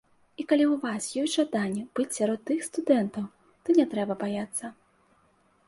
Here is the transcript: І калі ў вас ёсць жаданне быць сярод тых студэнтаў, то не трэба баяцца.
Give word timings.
І 0.43 0.43
калі 0.51 0.65
ў 0.67 0.75
вас 0.93 1.09
ёсць 1.23 1.35
жаданне 1.39 1.83
быць 1.99 2.07
сярод 2.17 2.39
тых 2.51 2.65
студэнтаў, 2.69 3.29
то 3.67 3.79
не 3.81 3.85
трэба 3.95 4.13
баяцца. 4.25 4.73